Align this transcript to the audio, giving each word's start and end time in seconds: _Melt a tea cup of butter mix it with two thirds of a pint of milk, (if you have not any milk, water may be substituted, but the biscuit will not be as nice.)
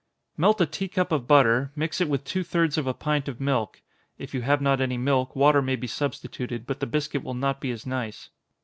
_Melt 0.35 0.59
a 0.59 0.65
tea 0.65 0.87
cup 0.87 1.11
of 1.11 1.27
butter 1.27 1.71
mix 1.75 2.01
it 2.01 2.09
with 2.09 2.23
two 2.23 2.43
thirds 2.43 2.75
of 2.75 2.87
a 2.87 2.93
pint 2.95 3.27
of 3.27 3.39
milk, 3.39 3.83
(if 4.17 4.33
you 4.33 4.41
have 4.41 4.59
not 4.59 4.81
any 4.81 4.97
milk, 4.97 5.35
water 5.35 5.61
may 5.61 5.75
be 5.75 5.85
substituted, 5.85 6.65
but 6.65 6.79
the 6.79 6.87
biscuit 6.87 7.21
will 7.23 7.35
not 7.35 7.61
be 7.61 7.69
as 7.69 7.85
nice.) 7.85 8.31